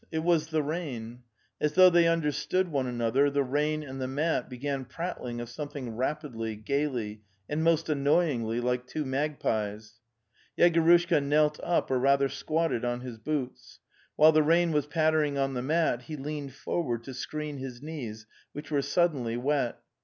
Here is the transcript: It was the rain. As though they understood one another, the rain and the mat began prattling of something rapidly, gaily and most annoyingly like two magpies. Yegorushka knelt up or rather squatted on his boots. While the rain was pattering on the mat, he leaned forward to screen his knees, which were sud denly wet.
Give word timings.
It 0.11 0.23
was 0.23 0.47
the 0.47 0.63
rain. 0.63 1.21
As 1.59 1.73
though 1.73 1.91
they 1.91 2.07
understood 2.07 2.69
one 2.69 2.87
another, 2.87 3.29
the 3.29 3.43
rain 3.43 3.83
and 3.83 4.01
the 4.01 4.07
mat 4.07 4.49
began 4.49 4.83
prattling 4.83 5.39
of 5.39 5.47
something 5.47 5.95
rapidly, 5.95 6.55
gaily 6.55 7.21
and 7.47 7.63
most 7.63 7.87
annoyingly 7.87 8.59
like 8.61 8.87
two 8.87 9.05
magpies. 9.05 9.99
Yegorushka 10.57 11.21
knelt 11.21 11.59
up 11.61 11.91
or 11.91 11.99
rather 11.99 12.29
squatted 12.29 12.83
on 12.83 13.01
his 13.01 13.19
boots. 13.19 13.77
While 14.15 14.31
the 14.31 14.41
rain 14.41 14.71
was 14.71 14.87
pattering 14.87 15.37
on 15.37 15.53
the 15.53 15.61
mat, 15.61 16.01
he 16.01 16.15
leaned 16.15 16.55
forward 16.55 17.03
to 17.03 17.13
screen 17.13 17.59
his 17.59 17.83
knees, 17.83 18.25
which 18.53 18.71
were 18.71 18.81
sud 18.81 19.13
denly 19.13 19.39
wet. 19.39 19.83